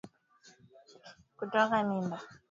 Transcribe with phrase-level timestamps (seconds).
[1.37, 2.17] Kutoka mimba